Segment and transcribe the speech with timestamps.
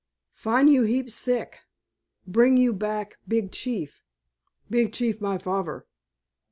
[0.33, 1.59] Fin' you heap sick.
[2.25, 4.03] Bring you back Big Chief.
[4.67, 5.83] Big Chief my favver."